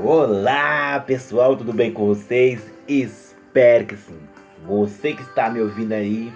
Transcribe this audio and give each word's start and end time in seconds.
Olá 0.00 0.98
pessoal, 1.00 1.54
tudo 1.54 1.70
bem 1.72 1.92
com 1.92 2.06
vocês? 2.06 2.72
Espero 2.88 3.84
que 3.84 3.96
sim. 3.96 4.18
Você 4.66 5.12
que 5.12 5.20
está 5.20 5.50
me 5.50 5.60
ouvindo 5.60 5.92
aí 5.92 6.32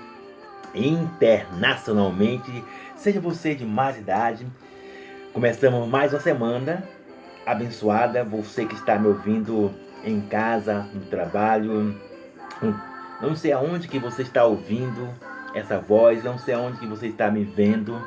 internacionalmente, 0.75 2.63
seja 2.95 3.19
você 3.19 3.55
de 3.55 3.65
mais 3.65 3.97
idade, 3.97 4.47
começamos 5.33 5.89
mais 5.89 6.13
uma 6.13 6.21
semana 6.21 6.85
abençoada. 7.47 8.23
Você 8.25 8.67
que 8.67 8.75
está 8.75 8.99
me 8.99 9.09
ouvindo 9.09 9.73
em 10.05 10.21
casa, 10.21 10.87
no 10.93 11.07
trabalho, 11.07 11.99
não 13.23 13.35
sei 13.35 13.53
aonde 13.53 13.89
que 13.89 13.99
você 13.99 14.21
está 14.21 14.45
ouvindo 14.45 15.09
essa 15.55 15.79
voz, 15.79 16.23
não 16.23 16.39
sei 16.39 16.55
aonde 16.55 16.79
que 16.79 16.87
você 16.87 17.07
está 17.07 17.31
me 17.31 17.43
vendo, 17.43 17.99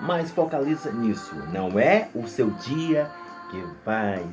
mas 0.00 0.30
focaliza 0.30 0.92
nisso. 0.92 1.34
Não 1.52 1.78
é 1.78 2.08
o 2.14 2.28
seu 2.28 2.50
dia 2.50 3.10
que 3.50 3.64
vai 3.84 4.24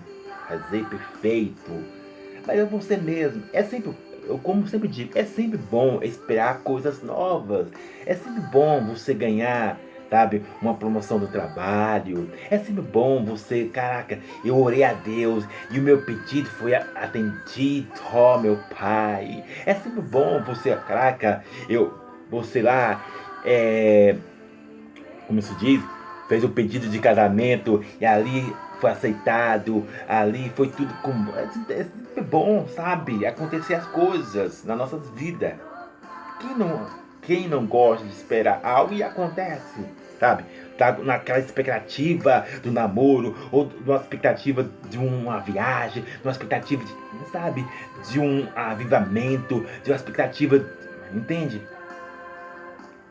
fazer 0.48 0.86
perfeito. 0.86 1.84
Mas 2.46 2.60
é 2.60 2.66
você 2.66 2.98
mesmo. 2.98 3.44
É 3.52 3.62
sempre, 3.64 3.94
eu 4.26 4.38
como 4.38 4.68
sempre 4.68 4.88
digo, 4.88 5.12
é 5.16 5.24
sempre 5.24 5.58
bom 5.58 6.00
esperar 6.02 6.60
coisas 6.60 7.04
novas. 7.04 7.68
É 8.06 8.16
sempre 8.16 8.42
bom 8.52 8.86
você 8.86 9.14
ganhar, 9.14 9.78
sabe, 10.10 10.44
uma 10.62 10.74
promoção 10.74 11.20
do 11.20 11.28
trabalho. 11.28 12.32
É 12.50 12.58
sempre 12.58 12.82
bom 12.82 13.24
você, 13.24 13.66
caraca, 13.66 14.20
eu 14.46 14.58
orei 14.58 14.84
a 14.84 14.94
Deus 14.94 15.46
e 15.70 15.80
o 15.80 15.84
meu 15.84 16.02
pedido 16.04 16.50
foi 16.50 16.74
atendido, 16.74 17.90
ó 18.14 18.38
meu 18.38 18.58
pai. 18.78 19.44
É 19.66 19.74
sempre 19.74 20.02
bom 20.02 20.42
você, 20.44 20.76
caraca, 20.76 21.44
eu, 21.68 21.94
você 22.30 22.62
lá, 22.62 23.06
é, 23.44 24.16
como 25.28 25.42
se 25.42 25.54
diz, 25.56 25.82
fez 26.30 26.44
o 26.44 26.50
pedido 26.50 26.88
de 26.88 27.00
casamento 27.00 27.84
e 28.00 28.06
ali 28.06 28.54
foi 28.80 28.92
aceitado, 28.92 29.86
ali 30.08 30.52
foi 30.56 30.70
tudo 30.70 30.94
como. 31.02 31.34
É, 31.70 31.86
é 32.16 32.22
bom, 32.22 32.68
sabe? 32.68 33.26
Acontecer 33.26 33.76
as 33.76 33.88
coisas 33.88 34.64
na 34.64 34.76
nossa 34.76 34.98
vida. 34.98 35.60
Quem 36.40 36.56
não, 36.56 36.88
quem 37.22 37.48
não 37.48 37.66
gosta 37.66 38.06
de 38.06 38.12
esperar 38.12 38.60
algo 38.64 38.94
e 38.94 39.02
acontece, 39.02 39.86
sabe? 40.20 40.44
Tá 40.78 40.92
naquela 40.92 41.40
expectativa 41.40 42.46
do 42.62 42.72
namoro, 42.72 43.36
ou 43.52 43.72
numa 43.84 43.98
expectativa 43.98 44.70
de 44.90 44.98
uma 44.98 45.40
viagem, 45.40 46.06
numa 46.24 46.32
expectativa 46.32 46.84
de, 46.84 47.32
sabe? 47.32 47.66
De 48.12 48.20
um 48.20 48.48
avivamento, 48.56 49.66
de 49.84 49.90
uma 49.90 49.96
expectativa, 49.96 50.64
entende? 51.12 51.62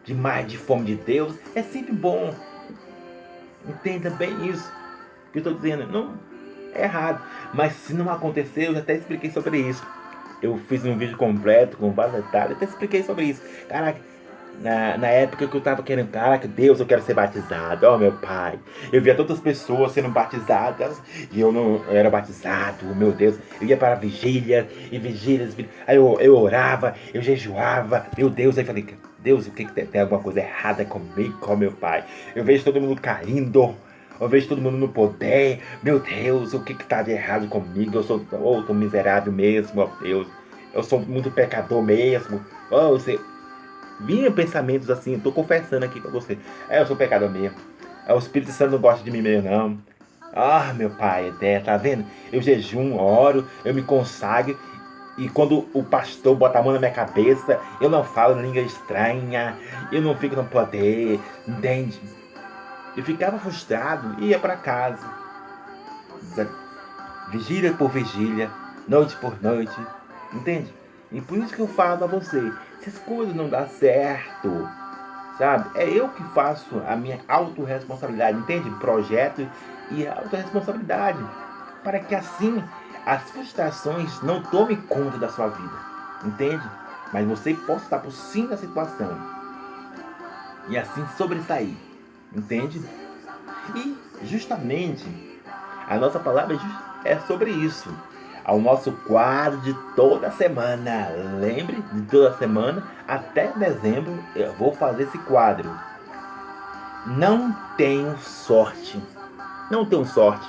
De 0.05 0.15
mais 0.15 0.47
de 0.47 0.57
fome 0.57 0.85
de 0.85 0.95
Deus, 0.95 1.35
é 1.57 1.63
sempre 1.63 1.93
bom. 1.93 2.33
Entenda 3.69 4.11
bem 4.11 4.49
isso 4.49 4.73
que 5.43 5.49
eu 5.49 5.53
estou 5.53 5.55
dizendo. 5.55 5.91
Não 5.91 6.15
é 6.75 6.85
errado. 6.85 7.23
Mas 7.53 7.73
se 7.75 7.95
não 7.95 8.11
acontecer, 8.11 8.69
eu 8.69 8.75
já 8.75 8.81
até 8.81 8.95
expliquei 8.95 9.31
sobre 9.31 9.59
isso. 9.59 9.87
Eu 10.43 10.59
fiz 10.69 10.85
um 10.85 10.97
vídeo 10.97 11.17
completo 11.17 11.77
com 11.77 11.91
vários 11.93 12.17
detalhes, 12.17 12.57
até 12.57 12.67
expliquei 12.67 13.03
sobre 13.03 13.25
isso. 13.25 13.43
Caraca, 13.69 13.99
na, 14.61 14.97
na 14.99 15.09
época 15.09 15.47
que 15.47 15.55
eu 15.55 15.61
tava 15.61 15.83
querendo, 15.83 16.11
caraca, 16.11 16.47
Deus, 16.47 16.79
eu 16.79 16.87
quero 16.87 17.03
ser 17.03 17.15
batizado, 17.15 17.87
ó 17.87 17.95
oh, 17.95 17.99
meu 17.99 18.13
pai. 18.13 18.59
Eu 18.93 19.01
via 19.01 19.15
todas 19.15 19.39
as 19.39 19.43
pessoas 19.43 19.93
sendo 19.93 20.09
batizadas 20.09 21.01
e 21.33 21.41
eu 21.41 21.51
não 21.51 21.83
eu 21.89 21.97
era 21.97 22.11
batizado, 22.11 22.95
meu 22.95 23.13
Deus. 23.13 23.39
Eu 23.61 23.67
ia 23.67 23.77
para 23.77 23.95
vigília 23.95 24.69
e 24.91 24.99
vigílias, 24.99 25.57
aí 25.87 25.97
eu, 25.97 26.19
eu 26.21 26.37
orava, 26.37 26.95
eu 27.15 27.23
jejuava, 27.23 28.07
meu 28.17 28.29
Deus. 28.29 28.59
Aí 28.59 28.65
falei, 28.65 28.87
Deus, 29.19 29.47
o 29.47 29.51
que, 29.51 29.65
que 29.65 29.73
tem, 29.73 29.87
tem 29.87 30.01
alguma 30.01 30.21
coisa 30.21 30.41
errada 30.41 30.85
comigo, 30.85 31.39
com 31.39 31.57
meu 31.57 31.73
pai? 31.73 32.05
Eu 32.35 32.45
vejo 32.45 32.65
todo 32.65 32.81
mundo 32.81 33.01
caindo, 33.01 33.75
eu 34.21 34.29
vejo 34.29 34.49
todo 34.49 34.61
mundo 34.61 34.77
no 34.77 34.89
poder. 34.89 35.61
Meu 35.83 35.99
Deus, 35.99 36.55
o 36.55 36.61
que 36.61 36.73
está 36.73 37.03
de 37.03 37.13
errado 37.13 37.49
comigo? 37.49 37.97
Eu 37.97 38.03
sou 38.03 38.25
outro 38.33 38.75
miserável 38.75 39.33
mesmo, 39.33 39.83
ó 39.83 39.89
Deus. 40.01 40.27
Eu 40.73 40.83
sou 40.83 41.01
muito 41.01 41.31
pecador 41.31 41.83
mesmo. 41.83 42.45
Oh, 42.71 42.91
você... 42.91 43.19
Vinha 44.01 44.31
pensamentos 44.31 44.91
assim, 44.91 45.15
estou 45.15 45.33
confessando 45.33 45.87
aqui 45.87 46.01
com 46.01 46.11
você. 46.11 46.37
É, 46.69 46.81
eu 46.81 46.87
sou 46.87 46.95
pecador 46.95 47.31
mesmo. 47.31 47.57
É, 48.07 48.13
o 48.13 48.19
Espírito 48.19 48.53
Santo 48.53 48.73
não 48.73 48.79
gosta 48.79 49.03
de 49.03 49.11
mim 49.11 49.23
mesmo, 49.23 49.51
não. 49.51 49.79
Ah, 50.35 50.75
meu 50.75 50.91
pai, 50.91 51.33
é, 51.41 51.59
tá 51.61 51.79
vendo? 51.79 52.05
Eu 52.31 52.43
jejum, 52.43 52.99
oro, 52.99 53.47
eu 53.65 53.73
me 53.73 53.81
consagro. 53.81 54.59
E 55.17 55.31
quando 55.31 55.67
o 55.73 55.83
pastor 55.83 56.37
bota 56.37 56.59
a 56.59 56.63
mão 56.63 56.75
na 56.75 56.79
minha 56.79 56.91
cabeça, 56.91 57.59
eu 57.81 57.89
não 57.89 58.05
falo 58.05 58.39
língua 58.39 58.61
estranha, 58.61 59.57
eu 59.91 60.03
não 60.03 60.15
fico 60.15 60.37
no 60.37 60.45
poder, 60.45 61.19
entende? 61.49 61.99
E 62.97 63.03
ficava 63.03 63.39
frustrado 63.39 64.17
e 64.19 64.29
ia 64.29 64.39
para 64.39 64.57
casa. 64.57 65.07
Vigília 67.31 67.73
por 67.75 67.91
vigília, 67.91 68.51
noite 68.89 69.17
por 69.17 69.41
noite, 69.43 69.77
entende? 70.33 70.73
E 71.13 71.21
por 71.21 71.39
isso 71.39 71.55
que 71.55 71.61
eu 71.61 71.69
falo 71.69 72.05
a 72.05 72.07
você, 72.07 72.53
se 72.81 72.89
as 72.89 72.99
coisas 72.99 73.35
não 73.35 73.49
dão 73.49 73.67
certo, 73.69 74.69
sabe? 75.37 75.69
É 75.75 75.89
eu 75.89 76.09
que 76.09 76.23
faço 76.35 76.83
a 76.87 76.97
minha 76.97 77.21
autorresponsabilidade, 77.29 78.39
entende? 78.39 78.71
Projeto 78.79 79.47
e 79.91 80.07
autorresponsabilidade, 80.07 81.25
para 81.85 82.01
que 82.01 82.15
assim 82.15 82.63
as 83.05 83.23
frustrações 83.31 84.21
não 84.23 84.43
tomem 84.43 84.77
conta 84.83 85.19
da 85.19 85.29
sua 85.29 85.49
vida, 85.49 85.79
entende? 86.25 86.69
Mas 87.13 87.27
você 87.27 87.55
possa 87.55 87.85
estar 87.85 87.99
por 87.99 88.13
cima 88.13 88.49
da 88.49 88.57
situação 88.57 89.17
e 90.69 90.77
assim 90.77 91.07
sobressair. 91.17 91.86
Entende? 92.35 92.83
E 93.75 93.97
justamente 94.25 95.05
a 95.89 95.97
nossa 95.97 96.19
palavra 96.19 96.59
é 97.05 97.19
sobre 97.21 97.51
isso. 97.51 97.93
Ao 98.45 98.61
nosso 98.61 98.93
quadro 98.93 99.61
de 99.61 99.75
toda 99.95 100.31
semana. 100.31 101.09
Lembre 101.41 101.83
de 101.93 102.03
toda 102.03 102.37
semana, 102.37 102.85
até 103.07 103.49
dezembro 103.53 104.23
eu 104.35 104.53
vou 104.53 104.73
fazer 104.73 105.05
esse 105.05 105.19
quadro. 105.19 105.71
Não 107.07 107.53
tenho 107.77 108.17
sorte. 108.19 109.03
Não 109.71 109.85
tenho 109.85 110.05
sorte. 110.05 110.49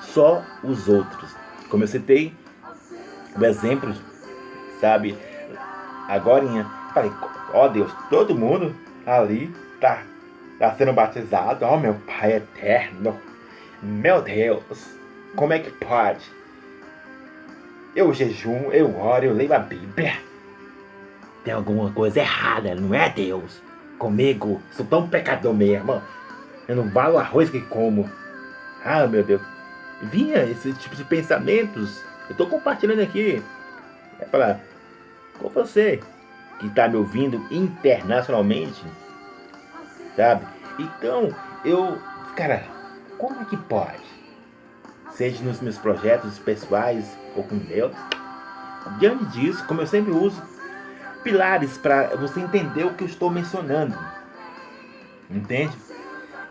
Só 0.00 0.42
os 0.62 0.88
outros. 0.88 1.34
Como 1.68 1.82
eu 1.84 1.88
citei, 1.88 2.34
o 3.36 3.44
exemplo, 3.44 3.94
sabe? 4.80 5.18
Agora, 6.08 6.44
falei, 6.94 7.12
ó 7.52 7.68
Deus, 7.68 7.92
todo 8.08 8.34
mundo 8.34 8.74
ali 9.04 9.54
tá 9.80 10.02
está 10.56 10.74
sendo 10.74 10.92
batizado. 10.92 11.64
Oh, 11.64 11.76
meu 11.76 11.94
Pai 12.06 12.36
eterno. 12.36 13.16
Meu 13.82 14.22
Deus, 14.22 14.64
como 15.36 15.52
é 15.52 15.58
que 15.58 15.70
pode? 15.70 16.24
Eu 17.94 18.12
jejum, 18.12 18.72
eu 18.72 18.98
oro, 18.98 19.26
eu 19.26 19.34
leio 19.34 19.54
a 19.54 19.58
Bíblia. 19.58 20.14
Tem 21.44 21.54
alguma 21.54 21.92
coisa 21.92 22.20
errada, 22.20 22.74
não 22.74 22.94
é 22.94 23.08
Deus? 23.08 23.62
Comigo, 23.98 24.60
sou 24.72 24.84
tão 24.84 25.08
pecador 25.08 25.54
mesmo. 25.54 26.02
Eu 26.66 26.76
não 26.76 26.88
valo 26.90 27.14
o 27.14 27.18
arroz 27.18 27.48
que 27.48 27.60
como. 27.60 28.10
Ah, 28.84 29.06
meu 29.06 29.22
Deus. 29.22 29.40
Vinha 30.02 30.42
esse 30.44 30.72
tipo 30.74 30.96
de 30.96 31.04
pensamentos. 31.04 32.02
Eu 32.28 32.32
estou 32.32 32.46
compartilhando 32.46 33.00
aqui. 33.00 33.42
É 34.18 34.24
falar 34.24 34.60
com 35.38 35.48
você 35.48 36.00
que 36.58 36.66
está 36.66 36.88
me 36.88 36.96
ouvindo 36.96 37.46
internacionalmente 37.50 38.82
sabe? 40.16 40.46
Então, 40.78 41.28
eu, 41.64 41.98
cara, 42.34 42.64
como 43.18 43.40
é 43.40 43.44
que 43.44 43.56
pode? 43.56 44.04
Seja 45.12 45.42
nos 45.44 45.60
meus 45.60 45.78
projetos 45.78 46.38
pessoais 46.38 47.16
ou 47.36 47.44
com 47.44 47.58
Deus. 47.58 47.94
Diante 48.98 49.24
disso, 49.26 49.64
como 49.66 49.82
eu 49.82 49.86
sempre 49.86 50.12
uso, 50.12 50.42
pilares 51.22 51.78
para 51.78 52.16
você 52.16 52.40
entender 52.40 52.84
o 52.84 52.94
que 52.94 53.04
eu 53.04 53.08
estou 53.08 53.30
mencionando. 53.30 53.96
Entende? 55.30 55.76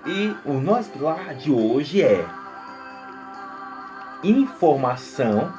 E 0.06 0.36
o 0.46 0.54
nosso 0.54 0.90
pilar 0.92 1.34
de 1.36 1.52
hoje 1.52 2.04
é 2.04 2.26
informação. 4.24 5.54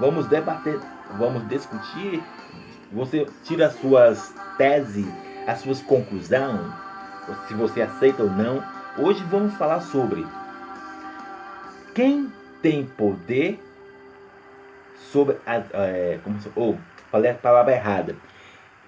Vamos 0.00 0.26
debater, 0.26 0.80
vamos 1.18 1.46
discutir. 1.48 2.22
Você 2.92 3.26
tira 3.44 3.66
as 3.66 3.74
suas 3.74 4.34
teses, 4.56 5.06
as 5.46 5.60
suas 5.60 5.82
conclusões 5.82 6.87
se 7.46 7.54
você 7.54 7.82
aceita 7.82 8.22
ou 8.22 8.30
não. 8.30 8.62
Hoje 8.96 9.22
vamos 9.24 9.54
falar 9.54 9.80
sobre 9.80 10.26
quem 11.94 12.32
tem 12.62 12.84
poder 12.84 13.60
sobre 15.12 15.36
as. 15.46 15.64
É, 15.72 16.18
como 16.22 16.40
se, 16.40 16.50
ou, 16.54 16.78
falei 17.10 17.30
a 17.30 17.34
palavra 17.34 17.72
errada. 17.72 18.16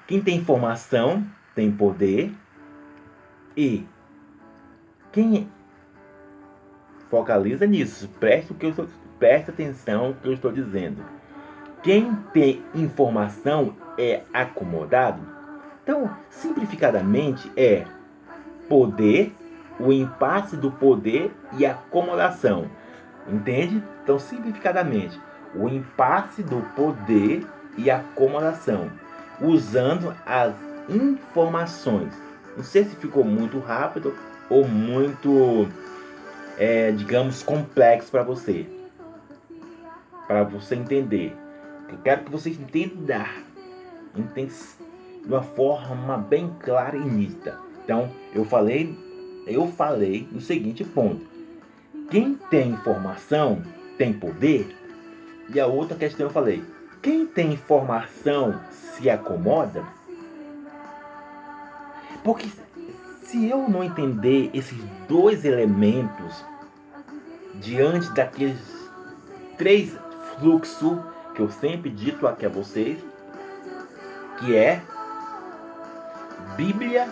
Quem 0.06 0.20
tem 0.20 0.36
informação 0.36 1.24
tem 1.54 1.70
poder 1.70 2.32
e 3.56 3.86
quem 5.12 5.48
focaliza 7.08 7.66
nisso, 7.66 8.08
preste, 8.20 8.52
o 8.52 8.54
que 8.54 8.66
eu 8.66 8.70
estou, 8.70 8.88
preste 9.18 9.50
atenção 9.50 10.08
no 10.08 10.14
que 10.14 10.28
eu 10.28 10.32
estou 10.34 10.52
dizendo. 10.52 11.04
Quem 11.82 12.14
tem 12.32 12.62
informação 12.74 13.74
é 13.98 14.22
acomodado. 14.32 15.20
Então, 15.82 16.14
simplificadamente, 16.28 17.50
é 17.56 17.86
poder, 18.70 19.34
o 19.80 19.92
impasse 19.92 20.56
do 20.56 20.70
poder 20.70 21.34
e 21.58 21.66
acomodação. 21.66 22.70
Entende? 23.26 23.82
Então, 24.02 24.18
simplificadamente, 24.18 25.20
o 25.54 25.68
impasse 25.68 26.42
do 26.42 26.62
poder 26.76 27.44
e 27.76 27.90
acomodação, 27.90 28.90
usando 29.40 30.14
as 30.24 30.54
informações. 30.88 32.14
Não 32.56 32.62
sei 32.62 32.84
se 32.84 32.96
ficou 32.96 33.24
muito 33.24 33.58
rápido 33.58 34.14
ou 34.48 34.66
muito, 34.66 35.68
é, 36.56 36.92
digamos, 36.92 37.42
complexo 37.42 38.10
para 38.10 38.22
você. 38.22 38.66
Para 40.26 40.44
você 40.44 40.76
entender. 40.76 41.36
Eu 41.88 41.98
quero 41.98 42.24
que 42.24 42.30
você 42.30 42.50
entenda, 42.50 43.26
entenda 44.16 44.52
de 45.22 45.28
uma 45.28 45.42
forma 45.42 46.18
bem 46.18 46.54
clara 46.60 46.96
e 46.96 47.00
nítida. 47.00 47.69
Então, 47.90 48.08
eu 48.32 48.44
falei, 48.44 48.96
eu 49.48 49.66
falei 49.66 50.24
no 50.30 50.40
seguinte 50.40 50.84
ponto. 50.84 51.26
Quem 52.08 52.34
tem 52.48 52.70
informação 52.70 53.64
tem 53.98 54.12
poder. 54.12 54.76
E 55.52 55.58
a 55.58 55.66
outra 55.66 55.96
questão 55.96 56.26
eu 56.26 56.30
falei, 56.30 56.62
quem 57.02 57.26
tem 57.26 57.52
informação 57.52 58.60
se 58.70 59.10
acomoda? 59.10 59.84
Porque 62.22 62.48
se 63.24 63.48
eu 63.48 63.68
não 63.68 63.82
entender 63.82 64.50
esses 64.54 64.78
dois 65.08 65.44
elementos 65.44 66.44
diante 67.56 68.08
daqueles 68.12 68.56
três 69.58 69.98
fluxos 70.38 70.96
que 71.34 71.42
eu 71.42 71.50
sempre 71.50 71.90
dito 71.90 72.28
aqui 72.28 72.46
a 72.46 72.48
vocês, 72.48 73.00
que 74.38 74.54
é 74.54 74.80
Bíblia, 76.56 77.08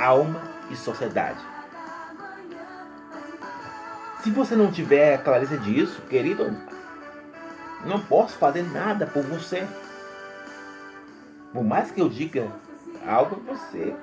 alma 0.00 0.40
e 0.70 0.76
sociedade. 0.76 1.38
Se 4.22 4.30
você 4.30 4.56
não 4.56 4.70
tiver 4.70 5.22
clareza 5.22 5.56
disso, 5.58 6.02
querido, 6.02 6.56
não 7.84 8.00
posso 8.00 8.36
fazer 8.36 8.62
nada 8.62 9.06
por 9.06 9.22
você. 9.22 9.66
Por 11.52 11.64
mais 11.64 11.90
que 11.90 12.00
eu 12.00 12.08
diga 12.08 12.50
algo, 13.06 13.36
você 13.46 13.94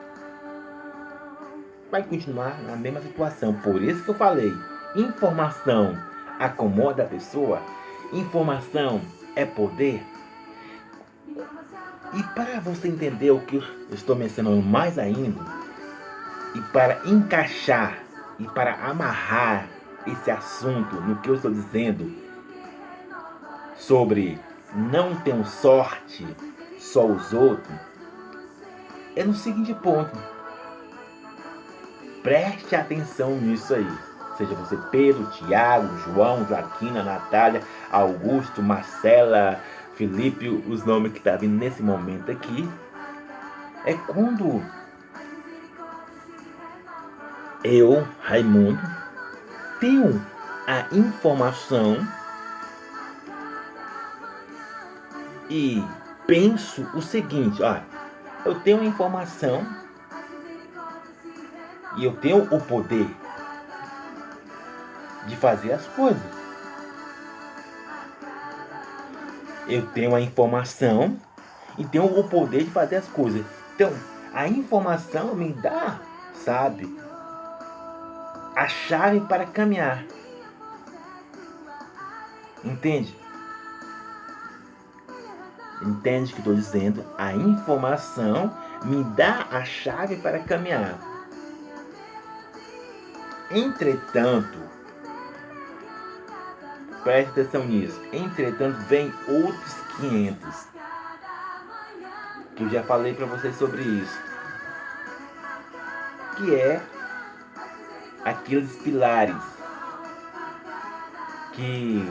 vai 1.92 2.04
continuar 2.04 2.60
na 2.64 2.76
mesma 2.76 3.02
situação. 3.02 3.54
Por 3.54 3.82
isso 3.82 4.04
que 4.04 4.10
eu 4.10 4.16
falei, 4.16 4.52
informação 4.96 5.98
acomoda 6.40 7.04
a 7.04 7.08
pessoa, 7.08 7.62
informação 8.12 9.02
é 9.36 9.46
poder. 9.46 10.04
E 12.14 12.24
para 12.34 12.60
você 12.60 12.88
entender 12.88 13.32
o 13.32 13.40
que 13.42 13.58
eu 13.58 13.64
estou 13.92 14.16
mencionando 14.16 14.62
mais 14.62 14.98
ainda, 14.98 15.57
e 16.58 16.62
para 16.72 17.02
encaixar 17.06 18.00
e 18.40 18.46
para 18.46 18.74
amarrar 18.90 19.68
esse 20.08 20.32
assunto 20.32 20.96
no 21.02 21.18
que 21.18 21.30
eu 21.30 21.36
estou 21.36 21.52
dizendo 21.52 22.12
sobre 23.76 24.40
não 24.74 25.16
ter 25.18 25.46
sorte 25.46 26.26
só 26.80 27.06
os 27.06 27.32
outros, 27.32 27.76
é 29.16 29.24
no 29.24 29.34
seguinte 29.34 29.74
ponto. 29.76 30.18
Preste 32.24 32.76
atenção 32.76 33.38
nisso 33.38 33.74
aí. 33.76 33.98
Seja 34.38 34.54
você 34.56 34.78
Pedro, 34.92 35.26
Tiago, 35.32 35.96
João, 36.00 36.46
Joaquina, 36.48 37.04
Natália, 37.04 37.62
Augusto, 37.92 38.62
Marcela, 38.62 39.60
Felipe, 39.94 40.50
os 40.68 40.84
nomes 40.86 41.12
que 41.12 41.20
estão 41.20 41.34
tá 41.34 41.40
vindo 41.40 41.58
nesse 41.58 41.82
momento 41.82 42.32
aqui. 42.32 42.68
É 43.86 43.94
quando 43.94 44.62
eu, 47.64 48.08
Raimundo, 48.22 48.80
tenho 49.80 50.24
a 50.66 50.86
informação 50.92 52.08
e 55.50 55.84
penso 56.26 56.84
o 56.94 57.02
seguinte, 57.02 57.62
ó, 57.62 57.78
eu 58.46 58.60
tenho 58.60 58.82
a 58.82 58.86
informação 58.86 59.66
e 61.98 62.06
eu 62.06 62.16
tenho 62.18 62.44
o 62.54 62.62
poder 62.62 63.08
de 65.28 65.36
fazer 65.36 65.74
as 65.74 65.86
coisas. 65.88 66.38
Eu 69.68 69.86
tenho 69.88 70.16
a 70.16 70.22
informação 70.22 71.20
e 71.78 71.86
tenho 71.86 72.06
o 72.06 72.24
poder 72.28 72.64
de 72.64 72.72
fazer 72.72 72.98
as 72.98 73.08
coisas. 73.08 73.46
Então, 73.76 73.94
a 74.34 74.48
informação 74.48 75.36
me 75.36 75.52
dá, 75.52 76.00
sabe, 76.34 77.07
a 78.68 78.70
chave 78.70 79.22
para 79.22 79.46
caminhar. 79.46 80.04
Entende? 82.66 83.18
Entende 85.82 86.32
o 86.32 86.36
que 86.36 86.42
estou 86.42 86.54
dizendo? 86.54 87.06
A 87.18 87.34
informação 87.34 88.54
me 88.84 89.06
dá 89.16 89.48
a 89.52 89.64
chave 89.64 90.18
para 90.18 90.40
caminhar. 90.40 91.00
Entretanto, 93.52 94.60
preste 97.06 97.30
atenção 97.30 97.64
nisso. 97.64 98.02
Entretanto, 98.12 98.78
vem 98.90 99.14
outros 99.30 99.74
500. 99.96 100.68
Que 102.58 102.64
eu 102.64 102.70
já 102.70 102.84
falei 102.84 103.14
para 103.14 103.28
vocês 103.28 103.56
sobre 103.56 103.82
isso. 103.82 104.20
Que 106.36 106.54
é 106.54 106.97
aqueles 108.28 108.76
pilares 108.78 109.42
que 111.54 112.06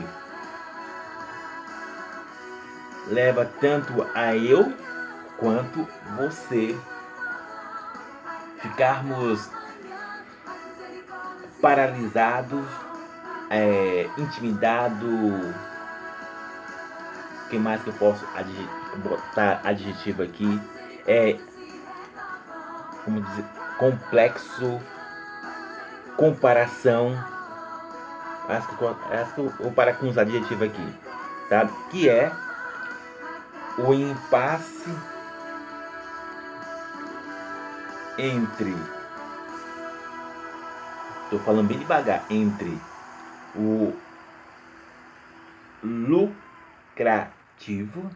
leva 3.07 3.45
tanto 3.61 4.05
a 4.15 4.35
eu 4.35 4.73
quanto 5.37 5.87
você 6.17 6.75
ficarmos 8.59 9.47
paralisados, 11.61 12.65
é, 13.51 14.09
intimidado. 14.17 15.07
Que 17.49 17.57
mais 17.59 17.81
que 17.83 17.89
eu 17.89 17.93
posso 17.93 18.25
botar 19.03 19.61
adjetivo 19.63 20.23
aqui? 20.23 20.59
É 21.05 21.39
como 23.05 23.21
dizer, 23.21 23.45
complexo 23.77 24.81
comparação. 26.17 27.15
Acho 28.49 28.75
que, 28.75 28.85
acho 28.85 29.33
que 29.35 29.41
vou 29.41 29.71
parar 29.71 29.93
com 29.93 30.09
os 30.09 30.17
adjetivos 30.17 30.63
aqui, 30.63 30.93
tá? 31.49 31.67
Que 31.91 32.09
é 32.09 32.31
o 33.77 33.93
impasse 33.93 34.89
entre. 38.17 38.75
Estou 41.25 41.39
falando 41.39 41.67
bem 41.67 41.77
devagar. 41.77 42.25
Entre 42.29 42.77
o 43.55 43.93
lucrativo 45.83 48.09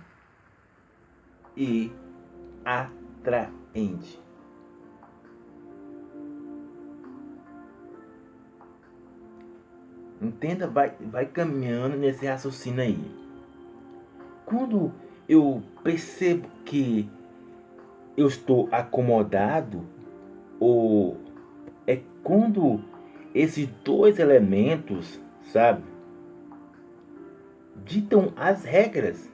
e 1.56 1.94
atraente. 2.66 4.20
Entenda, 10.22 10.68
vai, 10.68 10.94
vai 11.00 11.26
caminhando 11.26 11.98
nesse 11.98 12.28
raciocínio 12.28 12.82
aí. 12.82 13.12
Quando 14.46 14.92
eu 15.28 15.64
percebo 15.84 16.48
que 16.64 17.10
eu 18.16 18.28
estou 18.28 18.70
acomodado, 18.72 19.82
ou 20.60 21.18
é 21.88 22.00
quando 22.24 22.82
esses 23.34 23.68
dois 23.84 24.20
elementos, 24.20 25.20
sabe, 25.44 25.84
ditam 27.84 28.32
as 28.36 28.64
regras. 28.64 29.28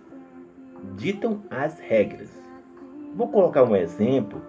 Ditam 0.96 1.42
as 1.50 1.80
regras. 1.80 2.30
Vou 3.14 3.28
colocar 3.28 3.64
um 3.64 3.76
exemplo 3.76 4.42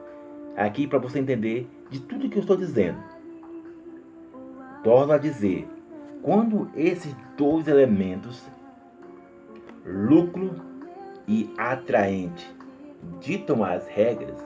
aqui 0.57 0.87
para 0.87 0.99
você 0.99 1.19
entender 1.19 1.69
de 1.91 2.01
tudo 2.01 2.29
que 2.29 2.37
eu 2.37 2.43
estou 2.43 2.57
dizendo. 2.57 3.03
Torno 4.85 5.13
a 5.13 5.19
dizer, 5.19 5.67
quando 6.23 6.71
esses 6.75 7.15
dois 7.37 7.69
elementos, 7.69 8.43
lucro 9.85 10.55
e 11.27 11.53
atraente, 11.57 12.55
ditam 13.21 13.63
as 13.65 13.87
regras, 13.89 14.37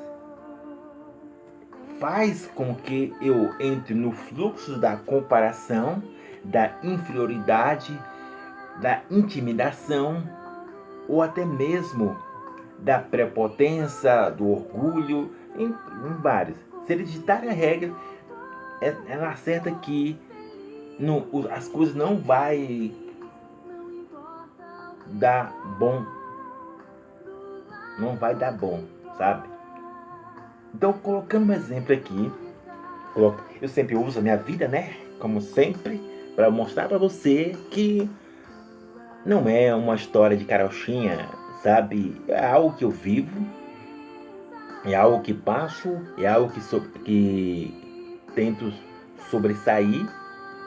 faz 1.99 2.47
com 2.55 2.75
que 2.75 3.15
eu 3.21 3.51
entre 3.61 3.95
no 3.95 4.13
fluxo 4.13 4.79
da 4.79 4.97
comparação, 4.97 6.03
da 6.45 6.73
inferioridade, 6.83 7.99
da 8.81 9.03
intimidação 9.11 10.23
ou 11.09 11.23
até 11.23 11.45
mesmo 11.45 12.17
da 12.79 12.99
prepotência, 12.99 14.31
do 14.31 14.49
orgulho, 14.49 15.31
em, 15.57 15.67
em 15.67 16.15
vários. 16.21 16.57
Se 16.85 16.93
ele 16.93 17.05
ditar 17.05 17.47
a 17.47 17.53
regra, 17.53 17.93
é, 18.81 18.97
ela 19.07 19.31
acerta 19.31 19.71
que 19.71 20.19
não, 21.03 21.27
as 21.51 21.67
coisas 21.67 21.95
não 21.95 22.17
vai 22.17 22.93
dar 25.09 25.53
bom. 25.79 26.07
Não 27.99 28.17
vai 28.17 28.35
dar 28.35 28.53
bom, 28.53 28.85
sabe? 29.19 29.49
Então, 30.73 30.93
colocando 30.93 31.51
um 31.51 31.53
exemplo 31.53 31.93
aqui, 31.93 32.33
eu 33.61 33.69
sempre 33.69 33.97
uso 33.97 34.21
a 34.21 34.23
minha 34.23 34.37
vida, 34.37 34.69
né? 34.69 34.97
Como 35.19 35.41
sempre, 35.41 36.01
para 36.37 36.51
mostrar 36.51 36.89
para 36.89 36.99
você 36.99 37.57
que 37.71 38.09
não 39.27 39.49
é 39.49 39.75
uma 39.75 39.97
história 39.97 40.37
de 40.37 40.45
carochinha, 40.45 41.29
sabe? 41.63 42.23
É 42.29 42.47
algo 42.47 42.77
que 42.77 42.85
eu 42.85 42.91
vivo, 42.91 43.45
é 44.85 44.95
algo 44.95 45.21
que 45.21 45.35
passo, 45.35 46.01
é 46.17 46.27
algo 46.27 46.51
que, 46.53 46.61
so, 46.61 46.81
que 47.05 48.19
tento 48.35 48.73
sobressair 49.31 50.22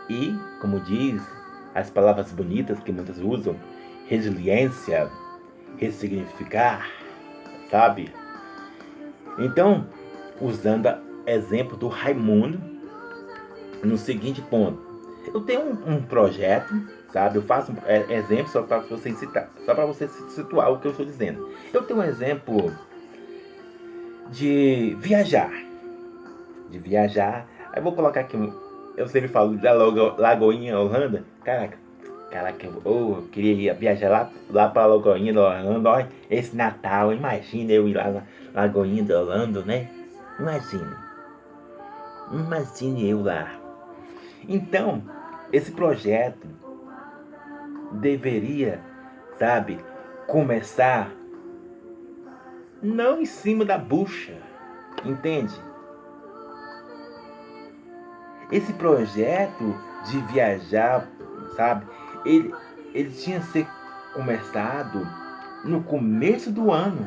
e, 0.09 0.37
como 0.61 0.79
diz 0.79 1.21
as 1.73 1.89
palavras 1.89 2.31
bonitas 2.31 2.79
que 2.79 2.91
muitas 2.91 3.19
usam, 3.19 3.55
resiliência, 4.07 5.09
ressignificar, 5.77 6.87
sabe? 7.69 8.13
Então, 9.37 9.85
usando 10.39 10.87
exemplo 11.25 11.75
do 11.75 11.87
Raimundo, 11.87 12.61
no 13.83 13.97
seguinte 13.97 14.41
ponto, 14.41 14.79
eu 15.33 15.41
tenho 15.41 15.61
um, 15.61 15.95
um 15.95 16.01
projeto, 16.01 16.73
sabe? 17.11 17.37
Eu 17.37 17.41
faço 17.41 17.71
um 17.71 17.75
é, 17.85 18.13
exemplo 18.13 18.47
só 18.47 18.61
para 18.61 18.79
você 18.79 19.11
citar, 19.13 19.49
só 19.65 19.73
para 19.73 19.85
você 19.85 20.07
situar 20.07 20.71
o 20.71 20.79
que 20.79 20.87
eu 20.87 20.91
estou 20.91 21.05
dizendo. 21.05 21.49
Eu 21.73 21.83
tenho 21.83 21.99
um 21.99 22.03
exemplo 22.03 22.71
de 24.29 24.95
viajar, 24.99 25.51
de 26.69 26.79
viajar. 26.79 27.47
Aí 27.73 27.81
vou 27.81 27.93
colocar 27.93 28.21
aqui, 28.21 28.37
eu 28.97 29.07
sempre 29.07 29.27
falo 29.27 29.57
da 29.57 29.73
Lagoinha 29.73 30.79
Holanda. 30.79 31.23
Caraca, 31.43 31.77
caraca, 32.31 32.65
eu, 32.65 32.81
eu 32.85 33.27
queria 33.31 33.73
viajar 33.73 34.09
lá, 34.09 34.31
lá 34.49 34.69
para 34.69 34.85
Lagoinha 34.85 35.33
da 35.33 35.41
Holanda. 35.41 36.09
Esse 36.29 36.55
Natal, 36.55 37.13
imagina 37.13 37.71
eu 37.71 37.87
ir 37.87 37.93
lá 37.93 38.09
na 38.09 38.23
Lagoinha 38.53 39.03
da 39.03 39.19
Holanda, 39.19 39.61
né? 39.63 39.89
Imagina. 40.39 41.03
Imagine 42.31 43.09
eu 43.09 43.23
lá. 43.23 43.51
Então, 44.47 45.01
esse 45.51 45.71
projeto 45.71 46.47
deveria, 47.93 48.79
sabe, 49.37 49.79
começar 50.27 51.11
não 52.81 53.21
em 53.21 53.25
cima 53.25 53.65
da 53.65 53.77
bucha, 53.77 54.35
entende? 55.03 55.55
Esse 58.55 58.71
projeto 58.71 59.75
de 60.05 60.17
viajar, 60.31 61.09
sabe, 61.57 61.85
ele, 62.23 62.55
ele 62.93 63.11
tinha 63.11 63.41
ser 63.41 63.67
começado 64.13 65.05
no 65.65 65.83
começo 65.83 66.49
do 66.53 66.71
ano. 66.71 67.05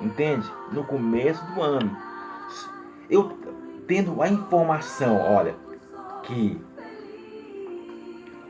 Entende? 0.00 0.50
No 0.72 0.84
começo 0.84 1.44
do 1.52 1.60
ano. 1.60 1.94
Eu 3.10 3.38
tendo 3.86 4.22
a 4.22 4.28
informação, 4.30 5.20
olha, 5.20 5.54
que 6.22 6.58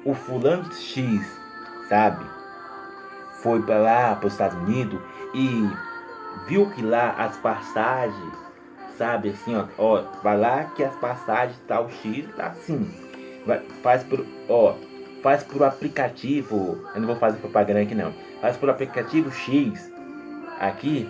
o 0.05 0.15
fulano 0.15 0.73
X, 0.73 1.21
sabe, 1.89 2.25
foi 3.43 3.61
para 3.61 3.79
lá, 3.81 4.15
para 4.15 4.29
os 4.29 4.35
Estados 4.35 4.57
Unidos 4.57 5.01
e 5.35 5.69
viu 6.47 6.71
que 6.71 6.81
lá 6.81 7.11
as 7.19 7.37
passagens, 7.39 8.45
sabe, 8.97 9.31
assim, 9.31 9.55
ó, 9.57 9.67
ó 9.79 10.03
vai 10.23 10.39
lá 10.39 10.65
que 10.65 10.83
as 10.83 10.95
passagens 10.97 11.59
tal 11.67 11.91
X 11.91 12.27
tá 12.37 12.49
assim, 12.49 12.91
vai, 13.47 13.61
faz 13.83 14.03
por, 14.05 14.25
ó, 14.49 14.75
faz 15.23 15.43
por 15.43 15.63
aplicativo, 15.63 16.87
eu 16.95 17.01
não 17.01 17.07
vou 17.07 17.17
fazer 17.17 17.39
propaganda 17.39 17.81
aqui 17.81 17.95
não, 17.95 18.13
faz 18.41 18.57
por 18.57 18.71
aplicativo 18.71 19.31
X 19.31 19.93
aqui 20.61 21.09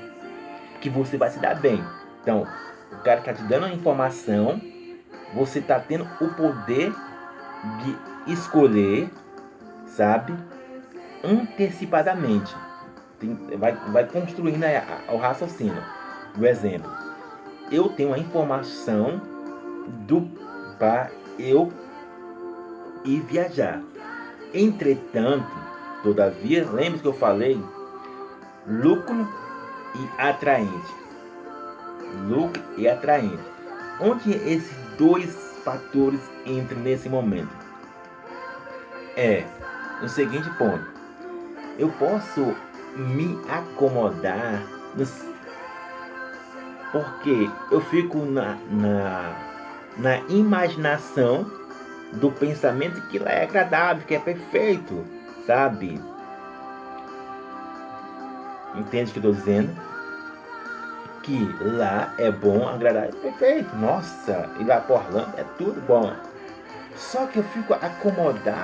que 0.80 0.88
você 0.88 1.16
vai 1.16 1.30
se 1.30 1.38
dar 1.38 1.54
bem. 1.54 1.82
Então, 2.20 2.46
o 2.92 3.02
cara 3.02 3.20
está 3.20 3.32
te 3.32 3.42
dando 3.44 3.66
a 3.66 3.70
informação, 3.70 4.60
você 5.34 5.58
está 5.58 5.80
tendo 5.80 6.06
o 6.20 6.28
poder 6.34 6.92
de 7.82 8.32
escolher, 8.32 9.10
sabe? 9.86 10.34
Antecipadamente. 11.22 12.54
Tem, 13.18 13.34
vai, 13.56 13.72
vai 13.72 14.06
construindo 14.06 14.64
o 15.08 15.16
raciocínio. 15.16 15.82
O 16.38 16.44
exemplo. 16.44 17.03
Eu 17.70 17.88
tenho 17.88 18.12
a 18.12 18.18
informação 18.18 19.20
do 20.06 20.22
para 20.78 21.10
eu 21.38 21.72
ir 23.04 23.20
viajar. 23.20 23.82
Entretanto, 24.52 25.50
todavia, 26.02 26.68
lembre 26.70 27.00
que 27.00 27.06
eu 27.06 27.12
falei 27.12 27.60
lucro 28.66 29.28
e 29.94 30.20
atraente. 30.20 30.94
Lucro 32.28 32.62
e 32.76 32.88
atraente. 32.88 33.42
Onde 34.00 34.32
esses 34.32 34.76
dois 34.98 35.34
fatores 35.64 36.20
entram 36.46 36.80
nesse 36.80 37.08
momento? 37.08 37.54
É 39.16 39.44
no 40.00 40.08
seguinte 40.08 40.48
ponto. 40.58 40.84
Eu 41.78 41.88
posso 41.90 42.54
me 42.96 43.38
acomodar 43.48 44.62
nos... 44.96 45.33
porque 46.94 47.50
eu 47.72 47.80
fico 47.80 48.18
na, 48.18 48.56
na, 48.70 49.36
na 49.98 50.18
imaginação 50.28 51.44
do 52.12 52.30
pensamento 52.30 53.00
que 53.08 53.18
lá 53.18 53.32
é 53.32 53.42
agradável, 53.42 54.06
que 54.06 54.14
é 54.14 54.20
perfeito, 54.20 55.04
sabe? 55.44 56.00
Entende 58.76 59.10
o 59.10 59.12
que 59.12 59.26
eu 59.26 59.30
estou 59.30 59.32
dizendo? 59.32 59.76
Que 61.24 61.56
lá 61.62 62.14
é 62.16 62.30
bom, 62.30 62.68
agradável, 62.68 63.12
perfeito. 63.14 63.74
Nossa, 63.74 64.48
e 64.60 64.64
lá 64.64 64.80
por 64.80 64.98
Orlando 64.98 65.32
é 65.36 65.44
tudo 65.58 65.80
bom. 65.80 66.12
Só 66.94 67.26
que 67.26 67.40
eu 67.40 67.44
fico 67.44 67.74
acomodado 67.74 68.56